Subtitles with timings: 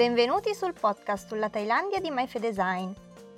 [0.00, 2.90] Benvenuti sul podcast sulla Thailandia di MyFedesign.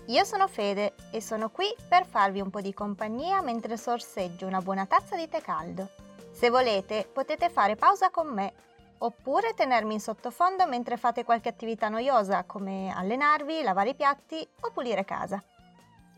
[0.07, 4.61] Io sono Fede e sono qui per farvi un po' di compagnia mentre sorseggio una
[4.61, 5.90] buona tazza di tè caldo.
[6.30, 8.53] Se volete potete fare pausa con me
[8.98, 14.71] oppure tenermi in sottofondo mentre fate qualche attività noiosa come allenarvi, lavare i piatti o
[14.71, 15.43] pulire casa.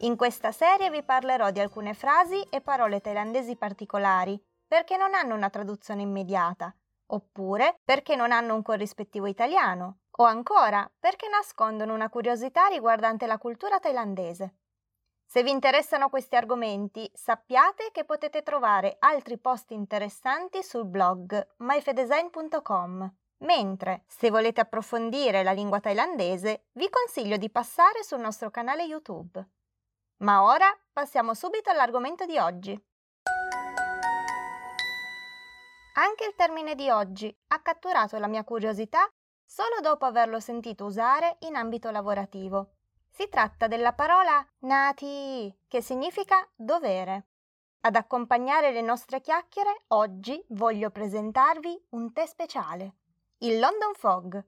[0.00, 5.34] In questa serie vi parlerò di alcune frasi e parole thailandesi particolari perché non hanno
[5.34, 6.70] una traduzione immediata,
[7.06, 13.38] oppure perché non hanno un corrispettivo italiano, o ancora perché nascondono una curiosità riguardante la
[13.38, 14.54] cultura thailandese.
[15.26, 23.14] Se vi interessano questi argomenti, sappiate che potete trovare altri post interessanti sul blog myfedesign.com.
[23.38, 29.44] Mentre, se volete approfondire la lingua thailandese, vi consiglio di passare sul nostro canale YouTube.
[30.18, 32.80] Ma ora passiamo subito all'argomento di oggi.
[35.96, 39.08] Anche il termine di oggi ha catturato la mia curiosità
[39.44, 42.70] solo dopo averlo sentito usare in ambito lavorativo.
[43.08, 47.26] Si tratta della parola nati, che significa dovere.
[47.80, 52.94] Ad accompagnare le nostre chiacchiere, oggi voglio presentarvi un tè speciale,
[53.38, 54.44] il London Fog.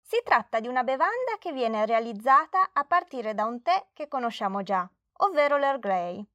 [0.00, 4.62] Si tratta di una bevanda che viene realizzata a partire da un tè che conosciamo
[4.62, 4.86] già,
[5.18, 6.26] ovvero l'Earl Grey.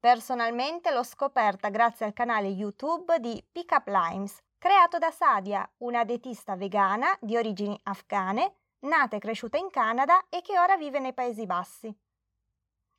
[0.00, 6.04] Personalmente l'ho scoperta grazie al canale YouTube di Pick Up Limes, creato da Sadia, una
[6.04, 11.14] dietista vegana di origini afghane, nata e cresciuta in Canada e che ora vive nei
[11.14, 11.96] Paesi Bassi.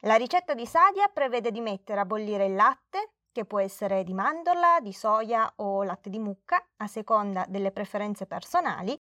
[0.04, 4.14] La ricetta di Sadia prevede di mettere a bollire il latte, che può essere di
[4.14, 8.98] mandorla, di soia o latte di mucca, a seconda delle preferenze personali,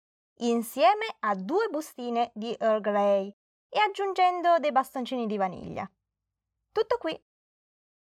[0.40, 3.34] insieme a due bustine di Earl Grey
[3.68, 5.90] e aggiungendo dei bastoncini di vaniglia.
[6.70, 7.18] Tutto qui.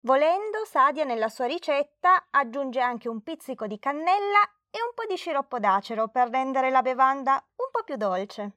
[0.02, 5.16] Volendo, Sadia nella sua ricetta aggiunge anche un pizzico di cannella e un po' di
[5.16, 8.52] sciroppo d'acero per rendere la bevanda un po' più dolce.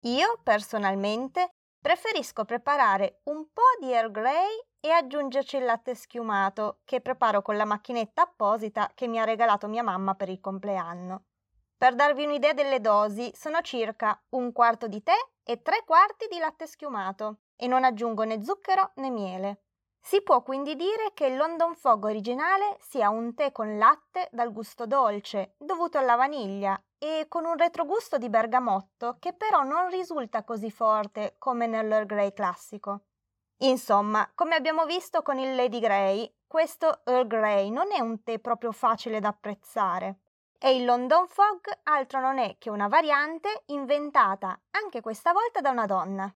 [0.00, 1.50] Io, personalmente,
[1.80, 7.56] preferisco preparare un po' di Earl Grey e aggiungerci il latte schiumato, che preparo con
[7.56, 11.26] la macchinetta apposita che mi ha regalato mia mamma per il compleanno.
[11.76, 16.38] Per darvi un'idea delle dosi, sono circa un quarto di tè e tre quarti di
[16.38, 19.62] latte schiumato e non aggiungo né zucchero né miele.
[20.00, 24.52] Si può quindi dire che il London Fog originale sia un tè con latte dal
[24.52, 30.42] gusto dolce, dovuto alla vaniglia, e con un retrogusto di bergamotto che però non risulta
[30.42, 33.02] così forte come nell'Earl Grey classico.
[33.58, 38.38] Insomma, come abbiamo visto con il Lady Grey, questo Earl Grey non è un tè
[38.38, 40.20] proprio facile da apprezzare.
[40.58, 45.70] E il London Fog altro non è che una variante inventata anche questa volta da
[45.70, 46.32] una donna.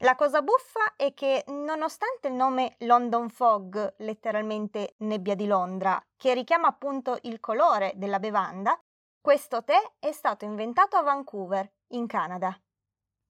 [0.00, 6.34] La cosa buffa è che, nonostante il nome London Fog, letteralmente nebbia di Londra, che
[6.34, 8.78] richiama appunto il colore della bevanda,
[9.18, 12.54] questo tè è stato inventato a Vancouver, in Canada.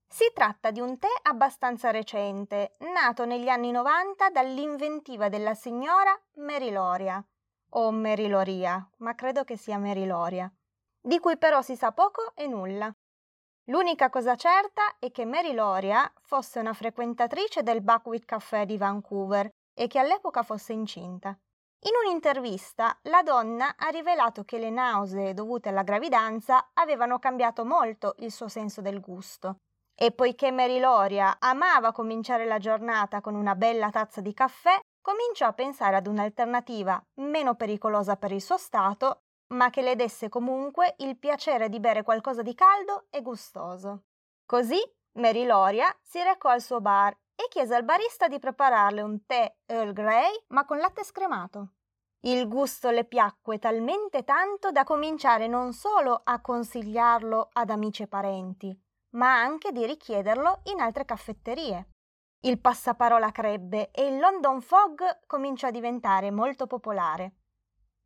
[0.09, 6.72] Si tratta di un tè abbastanza recente, nato negli anni 90 dall'inventiva della signora Mary
[6.72, 7.25] Loria,
[7.71, 10.53] o Mary Loria, ma credo che sia Mary Loria,
[11.00, 12.93] di cui però si sa poco e nulla.
[13.69, 19.49] L'unica cosa certa è che Mary Loria fosse una frequentatrice del Buckwheat Café di Vancouver
[19.75, 21.37] e che all'epoca fosse incinta.
[21.87, 28.15] In un'intervista la donna ha rivelato che le nausee dovute alla gravidanza avevano cambiato molto
[28.19, 29.56] il suo senso del gusto.
[29.99, 35.47] E poiché Mary Loria amava cominciare la giornata con una bella tazza di caffè, cominciò
[35.47, 40.94] a pensare ad un'alternativa meno pericolosa per il suo stato ma che le desse comunque
[40.98, 44.04] il piacere di bere qualcosa di caldo e gustoso.
[44.44, 44.80] Così
[45.12, 49.56] Mary Loria si recò al suo bar e chiese al barista di prepararle un tè
[49.66, 51.72] Earl Grey ma con latte scremato.
[52.20, 58.08] Il gusto le piacque talmente tanto da cominciare non solo a consigliarlo ad amici e
[58.08, 58.76] parenti,
[59.10, 61.90] ma anche di richiederlo in altre caffetterie.
[62.40, 67.34] Il passaparola crebbe e il London Fog cominciò a diventare molto popolare.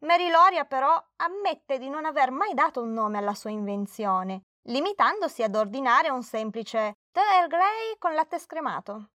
[0.00, 5.42] Mary Loria però ammette di non aver mai dato un nome alla sua invenzione, limitandosi
[5.42, 9.10] ad ordinare un semplice tè Earl Grey con latte scremato.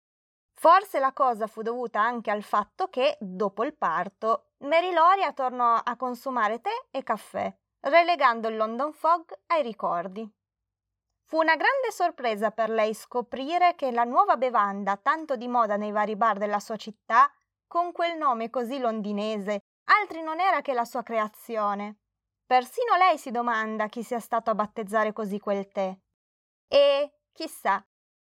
[0.54, 5.74] Forse la cosa fu dovuta anche al fatto che, dopo il parto, Mary Loria tornò
[5.74, 10.30] a consumare tè e caffè, relegando il London Fog ai ricordi.
[11.24, 15.92] Fu una grande sorpresa per lei scoprire che la nuova bevanda, tanto di moda nei
[15.92, 17.32] vari bar della sua città,
[17.66, 21.98] con quel nome così londinese altri non era che la sua creazione.
[22.46, 25.98] Persino lei si domanda chi sia stato a battezzare così quel tè.
[26.68, 27.84] E, chissà,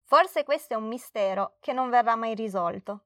[0.03, 3.05] forse questo è un mistero che non verrà mai risolto.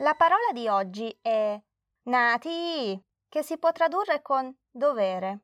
[0.00, 1.60] La parola di oggi è
[2.04, 5.40] nati, che si può tradurre con dovere.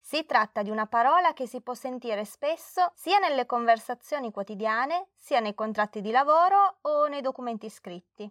[0.00, 5.40] Si tratta di una parola che si può sentire spesso sia nelle conversazioni quotidiane, sia
[5.40, 8.30] nei contratti di lavoro o nei documenti scritti.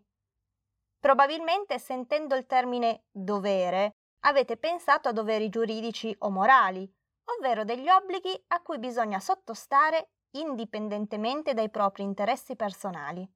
[1.03, 6.89] Probabilmente sentendo il termine dovere avete pensato a doveri giuridici o morali,
[7.25, 13.29] ovvero degli obblighi a cui bisogna sottostare indipendentemente dai propri interessi personali.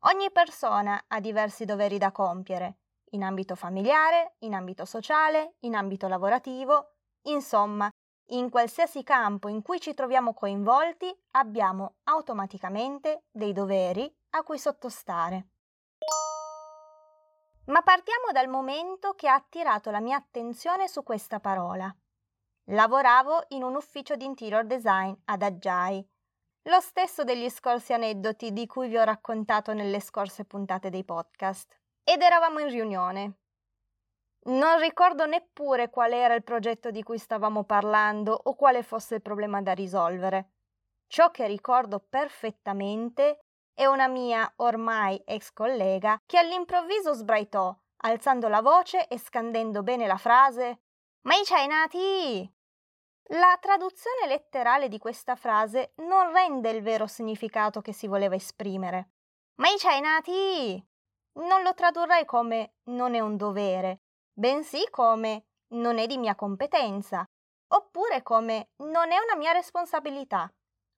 [0.00, 2.78] Ogni persona ha diversi doveri da compiere,
[3.10, 6.94] in ambito familiare, in ambito sociale, in ambito lavorativo,
[7.28, 7.88] Insomma,
[8.30, 15.57] in qualsiasi campo in cui ci troviamo coinvolti abbiamo automaticamente dei doveri a cui sottostare.
[17.68, 21.94] Ma partiamo dal momento che ha attirato la mia attenzione su questa parola.
[22.70, 26.06] Lavoravo in un ufficio di interior design ad Aggiai,
[26.68, 31.78] lo stesso degli scorsi aneddoti di cui vi ho raccontato nelle scorse puntate dei podcast.
[32.04, 33.38] Ed eravamo in riunione.
[34.48, 39.22] Non ricordo neppure qual era il progetto di cui stavamo parlando o quale fosse il
[39.22, 40.52] problema da risolvere.
[41.06, 43.47] Ciò che ricordo perfettamente
[43.78, 50.08] è una mia ormai ex collega che all'improvviso sbraitò, alzando la voce e scandendo bene
[50.08, 50.80] la frase
[51.22, 52.52] Ma i Chinati!
[53.34, 59.10] La traduzione letterale di questa frase non rende il vero significato che si voleva esprimere.
[59.60, 60.84] Ma i Chinati!
[61.34, 64.00] Non lo tradurrei come non è un dovere,
[64.32, 67.24] bensì come non è di mia competenza,
[67.68, 70.52] oppure come non è una mia responsabilità,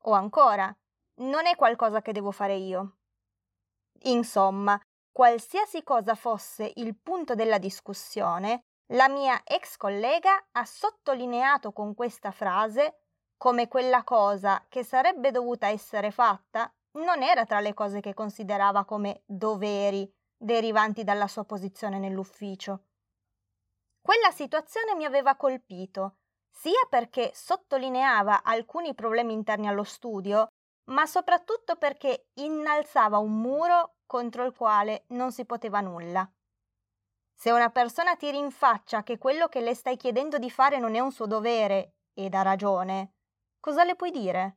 [0.05, 0.75] o ancora
[1.21, 2.97] non è qualcosa che devo fare io.
[4.05, 4.81] Insomma,
[5.11, 8.61] qualsiasi cosa fosse il punto della discussione,
[8.93, 13.03] la mia ex collega ha sottolineato con questa frase
[13.37, 18.85] come quella cosa che sarebbe dovuta essere fatta non era tra le cose che considerava
[18.85, 22.87] come doveri derivanti dalla sua posizione nell'ufficio.
[24.01, 26.17] Quella situazione mi aveva colpito,
[26.51, 30.49] sia perché sottolineava alcuni problemi interni allo studio,
[30.91, 36.29] ma soprattutto perché innalzava un muro contro il quale non si poteva nulla.
[37.35, 41.01] Se una persona ti rinfaccia che quello che le stai chiedendo di fare non è
[41.01, 43.15] un suo dovere, ed ha ragione,
[43.61, 44.57] cosa le puoi dire?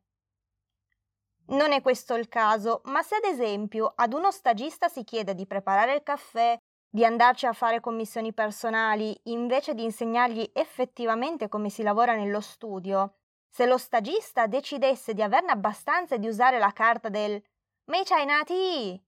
[1.45, 5.45] Non è questo il caso, ma se ad esempio ad uno stagista si chiede di
[5.45, 6.57] preparare il caffè
[6.89, 13.15] di andarci a fare commissioni personali invece di insegnargli effettivamente come si lavora nello studio,
[13.53, 17.39] se lo stagista decidesse di averne abbastanza di usare la carta del
[17.85, 18.99] Mei nati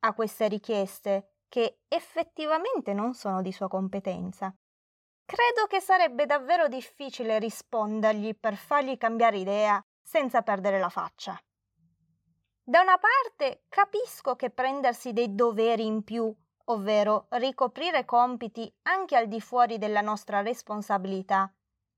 [0.00, 4.52] a queste richieste, che effettivamente non sono di sua competenza.
[5.24, 11.40] Credo che sarebbe davvero difficile rispondergli per fargli cambiare idea senza perdere la faccia.
[12.64, 16.34] Da una parte capisco che prendersi dei doveri in più
[16.64, 21.52] ovvero ricoprire compiti anche al di fuori della nostra responsabilità,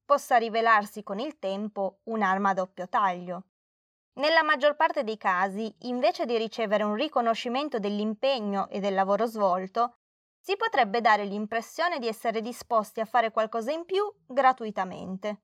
[0.04, 3.44] possa rivelarsi con il tempo un'arma a doppio taglio.
[4.14, 9.96] Nella maggior parte dei casi, invece di ricevere un riconoscimento dell'impegno e del lavoro svolto,
[10.38, 15.42] si potrebbe dare l'impressione di essere disposti a fare qualcosa in più gratuitamente.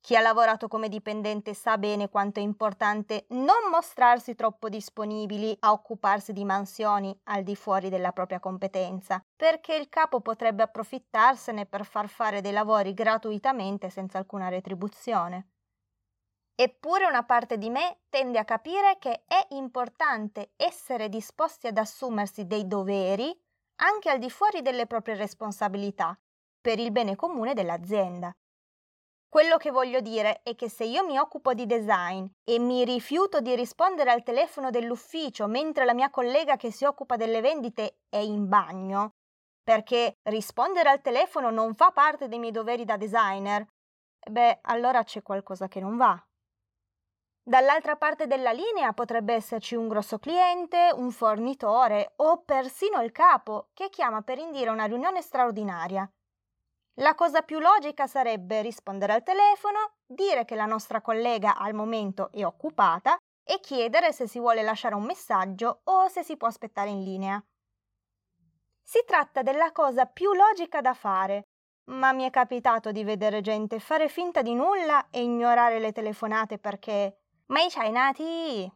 [0.00, 5.72] Chi ha lavorato come dipendente sa bene quanto è importante non mostrarsi troppo disponibili a
[5.72, 11.84] occuparsi di mansioni al di fuori della propria competenza, perché il capo potrebbe approfittarsene per
[11.84, 15.50] far fare dei lavori gratuitamente senza alcuna retribuzione.
[16.54, 22.46] Eppure una parte di me tende a capire che è importante essere disposti ad assumersi
[22.46, 23.38] dei doveri
[23.76, 26.18] anche al di fuori delle proprie responsabilità,
[26.60, 28.34] per il bene comune dell'azienda.
[29.30, 33.40] Quello che voglio dire è che se io mi occupo di design e mi rifiuto
[33.40, 38.16] di rispondere al telefono dell'ufficio mentre la mia collega che si occupa delle vendite è
[38.16, 39.12] in bagno,
[39.62, 43.64] perché rispondere al telefono non fa parte dei miei doveri da designer,
[44.28, 46.20] beh, allora c'è qualcosa che non va.
[47.40, 53.68] Dall'altra parte della linea potrebbe esserci un grosso cliente, un fornitore o persino il capo
[53.74, 56.10] che chiama per indire una riunione straordinaria.
[56.94, 62.30] La cosa più logica sarebbe rispondere al telefono, dire che la nostra collega al momento
[62.32, 66.90] è occupata e chiedere se si vuole lasciare un messaggio o se si può aspettare
[66.90, 67.42] in linea.
[68.82, 71.44] Si tratta della cosa più logica da fare,
[71.90, 76.58] ma mi è capitato di vedere gente fare finta di nulla e ignorare le telefonate
[76.58, 78.70] perché ma i Chinati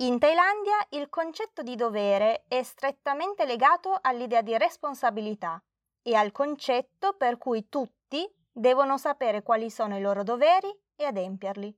[0.00, 5.60] in Thailandia il concetto di dovere è strettamente legato all'idea di responsabilità
[6.02, 11.76] e al concetto per cui tutti devono sapere quali sono i loro doveri e adempierli.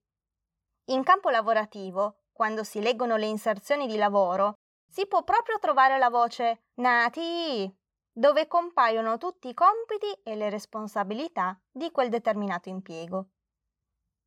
[0.91, 4.53] In campo lavorativo, quando si leggono le inserzioni di lavoro,
[4.87, 7.75] si può proprio trovare la voce Nati,
[8.12, 13.29] dove compaiono tutti i compiti e le responsabilità di quel determinato impiego.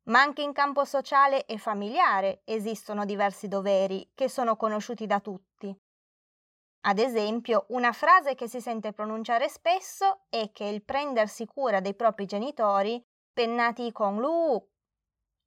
[0.04, 5.74] Ma anche in campo sociale e familiare esistono diversi doveri che sono conosciuti da tutti.
[6.86, 11.94] Ad esempio, una frase che si sente pronunciare spesso è che il prendersi cura dei
[11.94, 14.70] propri genitori pennati con lu,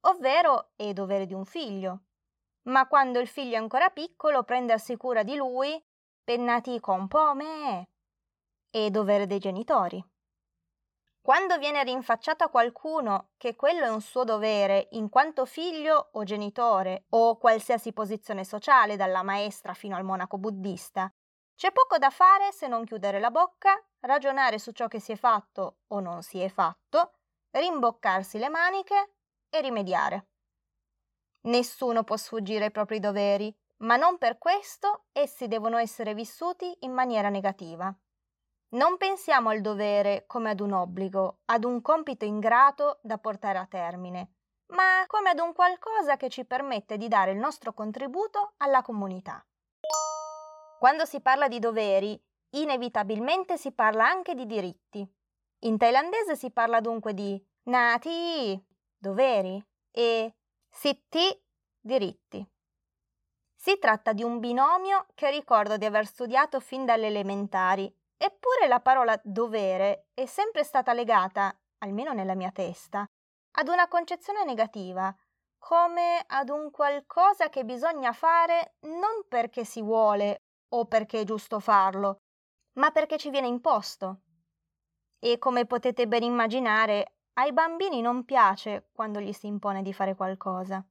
[0.00, 2.02] ovvero è dovere di un figlio.
[2.68, 5.80] Ma quando il figlio è ancora piccolo, prendersi cura di lui
[6.24, 7.88] pennati con pome
[8.70, 10.04] è dovere dei genitori.
[11.28, 16.24] Quando viene rinfacciato a qualcuno che quello è un suo dovere in quanto figlio o
[16.24, 21.12] genitore o qualsiasi posizione sociale, dalla maestra fino al monaco buddista,
[21.54, 25.16] c'è poco da fare se non chiudere la bocca, ragionare su ciò che si è
[25.16, 27.18] fatto o non si è fatto,
[27.50, 29.12] rimboccarsi le maniche
[29.50, 30.28] e rimediare.
[31.42, 36.92] Nessuno può sfuggire ai propri doveri, ma non per questo essi devono essere vissuti in
[36.92, 37.94] maniera negativa.
[38.70, 43.66] Non pensiamo al dovere come ad un obbligo, ad un compito ingrato da portare a
[43.66, 44.32] termine,
[44.74, 49.42] ma come ad un qualcosa che ci permette di dare il nostro contributo alla comunità.
[50.78, 55.10] Quando si parla di doveri, inevitabilmente si parla anche di diritti.
[55.60, 58.62] In thailandese si parla dunque di nati,
[58.98, 60.34] doveri, e
[60.68, 61.42] sitti,
[61.80, 62.46] diritti.
[63.54, 68.80] Si tratta di un binomio che ricordo di aver studiato fin dalle elementari Eppure la
[68.80, 73.06] parola dovere è sempre stata legata, almeno nella mia testa,
[73.52, 75.14] ad una concezione negativa,
[75.56, 80.42] come ad un qualcosa che bisogna fare non perché si vuole
[80.74, 82.22] o perché è giusto farlo,
[82.74, 84.22] ma perché ci viene imposto.
[85.20, 90.16] E come potete ben immaginare, ai bambini non piace quando gli si impone di fare
[90.16, 90.84] qualcosa.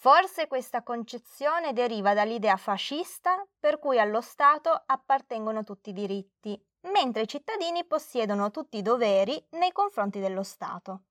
[0.00, 7.22] Forse questa concezione deriva dall'idea fascista per cui allo Stato appartengono tutti i diritti, mentre
[7.22, 11.06] i cittadini possiedono tutti i doveri nei confronti dello Stato.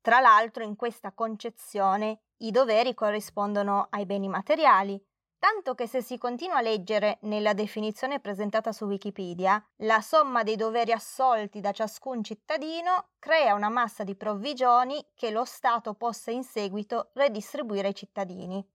[0.00, 5.00] Tra l'altro in questa concezione i doveri corrispondono ai beni materiali,
[5.44, 10.56] tanto che se si continua a leggere nella definizione presentata su Wikipedia, la somma dei
[10.56, 16.44] doveri assolti da ciascun cittadino crea una massa di provvigioni che lo Stato possa in
[16.44, 18.66] seguito redistribuire ai cittadini.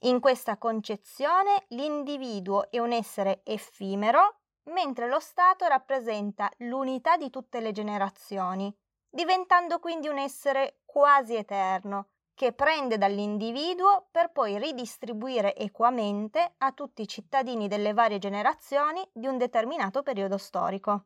[0.00, 7.60] In questa concezione l'individuo è un essere effimero, mentre lo Stato rappresenta l'unità di tutte
[7.60, 8.70] le generazioni,
[9.08, 12.09] diventando quindi un essere quasi eterno,
[12.40, 19.26] che prende dall'individuo per poi ridistribuire equamente a tutti i cittadini delle varie generazioni di
[19.26, 21.04] un determinato periodo storico.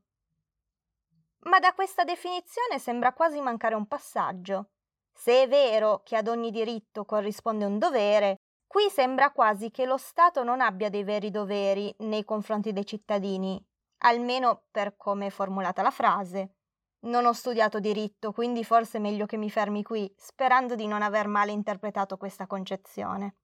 [1.40, 4.68] Ma da questa definizione sembra quasi mancare un passaggio.
[5.12, 8.36] Se è vero che ad ogni diritto corrisponde un dovere,
[8.68, 13.60] qui sembra quasi che lo Stato non abbia dei veri doveri nei confronti dei cittadini,
[14.04, 16.58] almeno per come è formulata la frase.
[17.04, 21.02] Non ho studiato diritto, quindi forse è meglio che mi fermi qui, sperando di non
[21.02, 23.37] aver male interpretato questa concezione.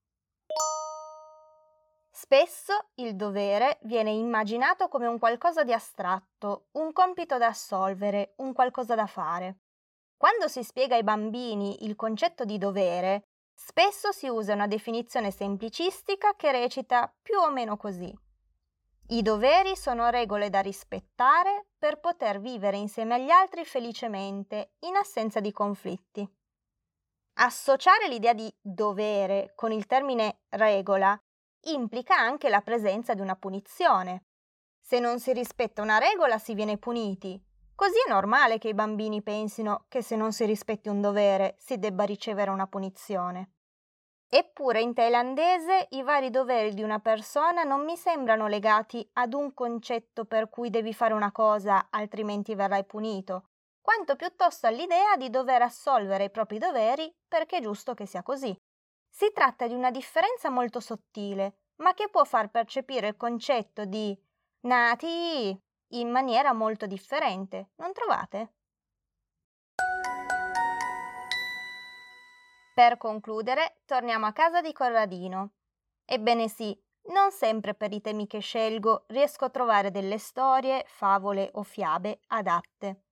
[2.11, 8.52] Spesso il dovere viene immaginato come un qualcosa di astratto, un compito da assolvere, un
[8.52, 9.59] qualcosa da fare.
[10.17, 13.25] Quando si spiega ai bambini il concetto di dovere,
[13.55, 18.14] spesso si usa una definizione semplicistica che recita più o meno così.
[19.12, 25.40] I doveri sono regole da rispettare per poter vivere insieme agli altri felicemente, in assenza
[25.40, 26.25] di conflitti.
[27.40, 31.21] Associare l'idea di dovere con il termine regola
[31.62, 34.26] implica anche la presenza di una punizione.
[34.81, 37.43] Se non si rispetta una regola si viene puniti.
[37.75, 41.79] Così è normale che i bambini pensino che se non si rispetti un dovere si
[41.79, 43.55] debba ricevere una punizione.
[44.33, 49.53] Eppure in thailandese i vari doveri di una persona non mi sembrano legati ad un
[49.53, 53.49] concetto per cui devi fare una cosa altrimenti verrai punito,
[53.81, 58.57] quanto piuttosto all'idea di dover assolvere i propri doveri perché è giusto che sia così.
[59.09, 64.17] Si tratta di una differenza molto sottile, ma che può far percepire il concetto di
[64.61, 65.61] nati
[65.95, 68.53] in maniera molto differente, non trovate?
[72.75, 75.50] Per concludere, torniamo a casa di Corradino.
[76.05, 81.50] Ebbene sì, non sempre per i temi che scelgo riesco a trovare delle storie, favole
[81.55, 83.03] o fiabe adatte.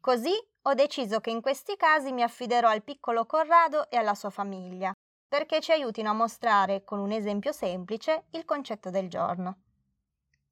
[0.00, 0.32] Così
[0.62, 4.92] ho deciso che in questi casi mi affiderò al piccolo Corrado e alla sua famiglia,
[5.28, 9.58] perché ci aiutino a mostrare con un esempio semplice il concetto del giorno.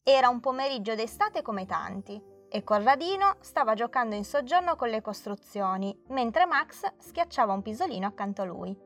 [0.02, 5.92] Era un pomeriggio d'estate come tanti e Corradino stava giocando in soggiorno con le costruzioni,
[6.10, 8.78] mentre Max schiacciava un pisolino accanto a lui.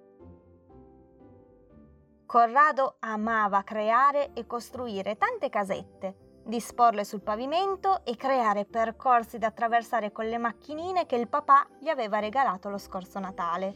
[2.24, 10.12] Corrado amava creare e costruire tante casette, disporle sul pavimento e creare percorsi da attraversare
[10.12, 13.74] con le macchinine che il papà gli aveva regalato lo scorso Natale.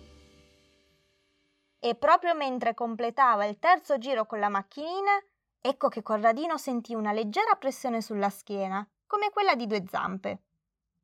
[1.78, 5.22] E proprio mentre completava il terzo giro con la macchinina,
[5.60, 10.44] ecco che Corradino sentì una leggera pressione sulla schiena, come quella di due zampe.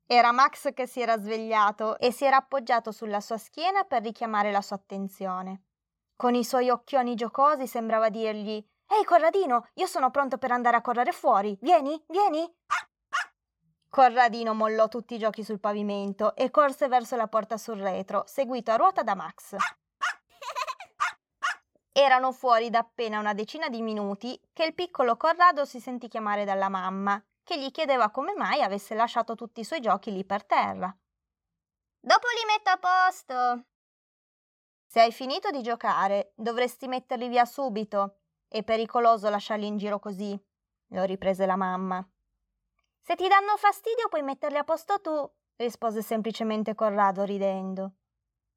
[0.07, 4.51] Era Max che si era svegliato e si era appoggiato sulla sua schiena per richiamare
[4.51, 5.65] la sua attenzione.
[6.17, 10.81] Con i suoi occhioni giocosi sembrava dirgli Ehi Corradino, io sono pronto per andare a
[10.81, 11.59] correre fuori.
[11.61, 12.51] Vieni, vieni.
[13.91, 18.71] Corradino mollò tutti i giochi sul pavimento e corse verso la porta sul retro, seguito
[18.71, 19.55] a ruota da Max.
[21.93, 26.47] Erano fuori da appena una decina di minuti che il piccolo Corrado si sentì chiamare
[26.47, 30.45] dalla mamma, che gli chiedeva come mai avesse lasciato tutti i suoi giochi lì per
[30.45, 30.95] terra.
[31.99, 33.65] Dopo li metto a posto.
[34.85, 40.39] Se hai finito di giocare, dovresti metterli via subito, è pericoloso lasciarli in giro così,
[40.89, 42.07] lo riprese la mamma.
[43.01, 47.93] Se ti danno fastidio puoi metterli a posto tu, rispose semplicemente Corrado ridendo.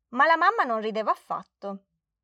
[0.10, 1.68] Ma la mamma non rideva affatto.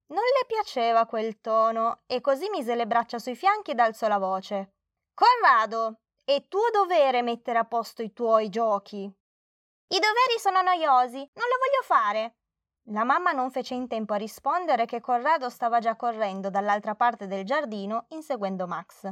[0.07, 4.17] Non le piaceva quel tono e così mise le braccia sui fianchi ed alzò la
[4.17, 4.73] voce.
[5.13, 8.97] Corrado, è tuo dovere mettere a posto i tuoi giochi.
[8.97, 12.35] I doveri sono noiosi, non lo voglio fare.
[12.89, 17.27] La mamma non fece in tempo a rispondere che Corrado stava già correndo dall'altra parte
[17.27, 19.09] del giardino inseguendo Max.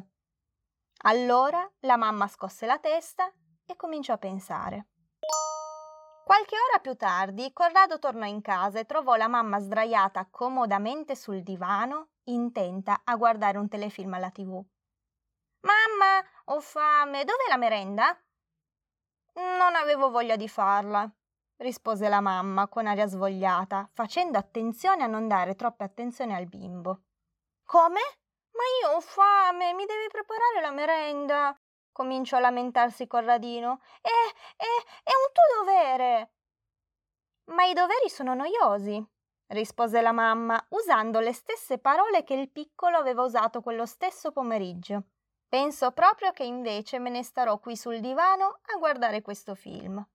[1.04, 3.32] Allora la mamma scosse la testa
[3.66, 4.88] e cominciò a pensare.
[6.26, 11.44] Qualche ora più tardi Corrado tornò in casa e trovò la mamma sdraiata comodamente sul
[11.44, 14.62] divano, intenta a guardare un telefilm alla tv.
[15.66, 18.16] Mamma, ho fame, dov'è la merenda?
[19.34, 21.10] Non avevo voglia di farla,
[21.58, 27.06] rispose la mamma con aria svogliata, facendo attenzione a non dare troppa attenzione al bimbo.
[27.64, 28.00] Come?
[28.51, 31.60] Ma io ho fame, mi devi preparare la merenda.
[31.92, 33.82] cominciò a lamentarsi Corradino.
[34.01, 34.66] È, è,
[35.04, 36.34] è un tuo dovere.
[37.46, 39.04] Ma i doveri sono noiosi,
[39.48, 45.06] rispose la mamma, usando le stesse parole che il piccolo aveva usato quello stesso pomeriggio.
[45.48, 50.05] Penso proprio che invece me ne starò qui sul divano a guardare questo film.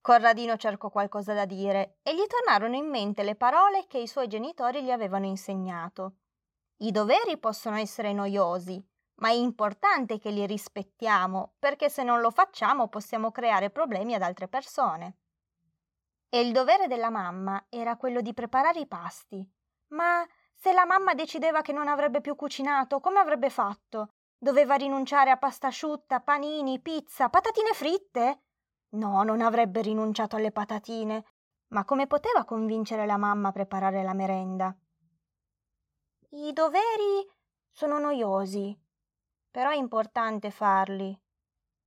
[0.00, 4.26] Corradino cercò qualcosa da dire e gli tornarono in mente le parole che i suoi
[4.26, 6.14] genitori gli avevano insegnato.
[6.78, 8.82] I doveri possono essere noiosi,
[9.16, 14.22] ma è importante che li rispettiamo, perché se non lo facciamo possiamo creare problemi ad
[14.22, 15.16] altre persone.
[16.30, 19.46] E il dovere della mamma era quello di preparare i pasti.
[19.88, 24.14] Ma se la mamma decideva che non avrebbe più cucinato, come avrebbe fatto?
[24.40, 28.42] Doveva rinunciare a pasta asciutta, panini, pizza, patatine fritte?
[28.90, 31.24] No, non avrebbe rinunciato alle patatine,
[31.68, 34.72] ma come poteva convincere la mamma a preparare la merenda?
[36.30, 37.28] I doveri
[37.68, 38.78] sono noiosi,
[39.50, 41.20] però è importante farli,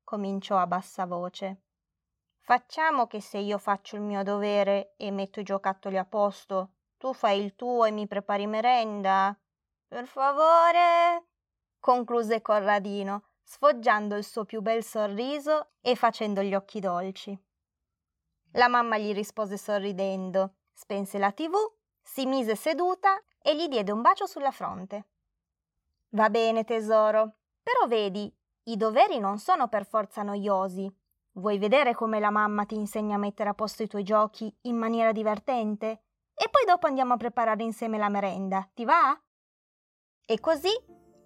[0.04, 1.62] cominciò a bassa voce.
[2.40, 7.14] Facciamo che se io faccio il mio dovere e metto i giocattoli a posto, tu
[7.14, 9.34] fai il tuo e mi prepari merenda?
[9.88, 11.31] Per favore,
[11.82, 17.38] concluse Corradino, sfoggiando il suo più bel sorriso e facendo gli occhi dolci.
[18.52, 21.56] La mamma gli rispose sorridendo, spense la tv,
[22.02, 25.08] si mise seduta e gli diede un bacio sulla fronte.
[26.10, 30.90] Va bene, tesoro, però vedi, i doveri non sono per forza noiosi.
[31.34, 34.76] Vuoi vedere come la mamma ti insegna a mettere a posto i tuoi giochi in
[34.76, 36.04] maniera divertente?
[36.34, 39.18] E poi dopo andiamo a preparare insieme la merenda, ti va?
[40.26, 40.70] E così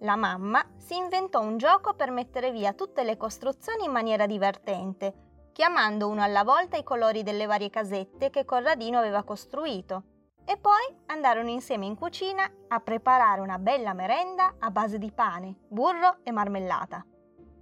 [0.06, 5.50] la mamma si inventò un gioco per mettere via tutte le costruzioni in maniera divertente,
[5.52, 10.04] chiamando uno alla volta i colori delle varie casette che Corradino aveva costruito.
[10.44, 15.56] E poi andarono insieme in cucina a preparare una bella merenda a base di pane,
[15.66, 17.04] burro e marmellata.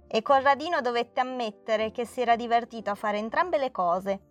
[0.07, 4.21] E Corradino dovette ammettere che si era divertito a fare entrambe le cose.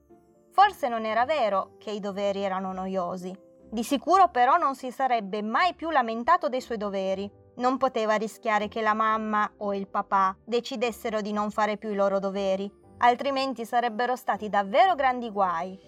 [0.53, 3.37] Forse non era vero che i doveri erano noiosi.
[3.69, 8.69] Di sicuro però non si sarebbe mai più lamentato dei suoi doveri non poteva rischiare
[8.69, 13.65] che la mamma o il papà decidessero di non fare più i loro doveri, altrimenti
[13.65, 15.79] sarebbero stati davvero grandi guai.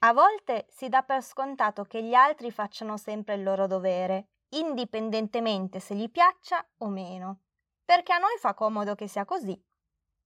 [0.00, 5.80] A volte si dà per scontato che gli altri facciano sempre il loro dovere, indipendentemente
[5.80, 7.40] se gli piaccia o meno,
[7.84, 9.60] perché a noi fa comodo che sia così.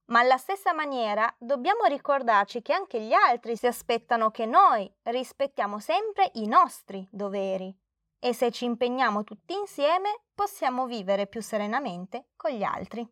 [0.06, 5.78] Ma alla stessa maniera dobbiamo ricordarci che anche gli altri si aspettano che noi rispettiamo
[5.78, 7.74] sempre i nostri doveri
[8.24, 13.04] e se ci impegniamo tutti insieme possiamo vivere più serenamente con gli altri.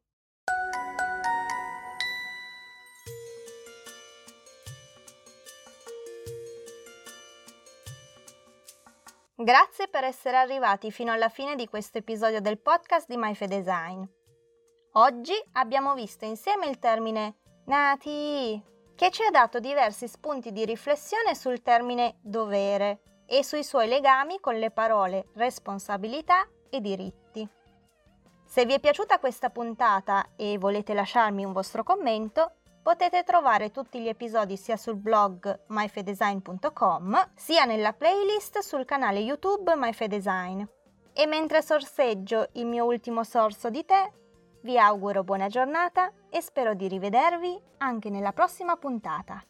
[9.35, 14.05] Grazie per essere arrivati fino alla fine di questo episodio del podcast di MyFedesign.
[14.93, 18.63] Oggi abbiamo visto insieme il termine nati,
[18.95, 23.01] che ci ha dato diversi spunti di riflessione sul termine dovere
[23.33, 27.49] e sui suoi legami con le parole responsabilità e diritti.
[28.45, 34.01] Se vi è piaciuta questa puntata e volete lasciarmi un vostro commento, potete trovare tutti
[34.01, 40.63] gli episodi sia sul blog myfedesign.com sia nella playlist sul canale YouTube MyFedesign.
[41.13, 44.11] E mentre sorseggio il mio ultimo sorso di tè,
[44.63, 49.41] vi auguro buona giornata e spero di rivedervi anche nella prossima puntata.